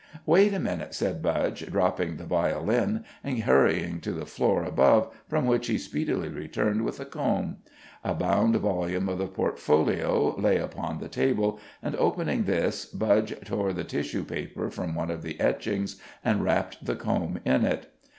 "Wait 0.25 0.51
a 0.51 0.57
minute," 0.59 0.95
said 0.95 1.21
Budge, 1.21 1.63
dropping 1.67 2.17
the 2.17 2.23
violin, 2.23 3.05
and 3.23 3.37
hurrying 3.37 4.01
to 4.01 4.13
the 4.13 4.25
floor 4.25 4.63
above, 4.63 5.13
from 5.27 5.45
which 5.45 5.67
he 5.67 5.77
speedily 5.77 6.27
returned 6.27 6.81
with 6.83 6.99
a 6.99 7.05
comb. 7.05 7.57
A 8.03 8.15
bound 8.15 8.55
volume 8.55 9.07
of 9.07 9.19
the 9.19 9.27
Portfolio 9.27 10.35
lay 10.39 10.57
upon 10.57 10.97
the 10.97 11.07
table, 11.07 11.59
and 11.83 11.95
opening 11.97 12.45
this, 12.45 12.87
Badge 12.87 13.39
tore 13.45 13.73
the 13.73 13.83
tissue 13.83 14.23
paper 14.23 14.71
from 14.71 14.95
one 14.95 15.11
of 15.11 15.21
the 15.21 15.39
etchings 15.39 16.01
and 16.25 16.43
wrapped 16.43 16.83
the 16.83 16.95
comb 16.95 17.37
in 17.45 17.63
it. 17.63 17.93